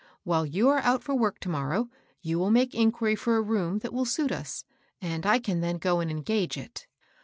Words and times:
While 0.23 0.47
you 0.47 0.67
are 0.69 0.79
out 0.79 1.03
for 1.03 1.13
work 1.13 1.39
to 1.41 1.49
morrow 1.49 1.87
you 2.23 2.39
will 2.39 2.49
make 2.49 2.73
inquiry 2.73 3.15
for 3.15 3.37
a 3.37 3.41
room 3.43 3.77
that 3.83 3.93
will 3.93 4.05
suit 4.05 4.31
us, 4.31 4.65
and 4.99 5.27
I 5.27 5.37
can 5.37 5.61
then 5.61 5.77
go 5.77 5.99
and 5.99 6.09
engage 6.09 6.57
it.'' 6.57 6.87